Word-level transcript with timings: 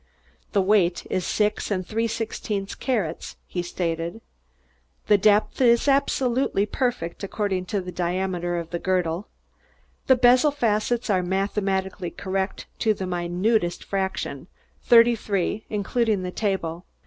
"The 0.53 0.63
weight 0.63 1.05
is 1.11 1.27
six 1.27 1.69
and 1.69 1.85
three 1.85 2.07
sixteenths 2.07 2.73
carats," 2.73 3.35
he 3.45 3.61
stated. 3.61 4.19
"The 5.05 5.19
depth 5.19 5.61
is 5.61 5.87
absolutely 5.87 6.65
perfect 6.65 7.23
according 7.23 7.65
to 7.65 7.81
the 7.81 7.91
diameter 7.91 8.57
of 8.57 8.71
the 8.71 8.79
girdle. 8.79 9.27
The 10.07 10.15
bezel 10.15 10.49
facets 10.49 11.11
are 11.11 11.21
mathematically 11.21 12.09
correct 12.09 12.65
to 12.79 12.95
the 12.95 13.05
minutest 13.05 13.83
fraction 13.83 14.47
thirty 14.81 15.15
three, 15.15 15.65
including 15.69 16.23
the 16.23 16.31
table. 16.31 16.83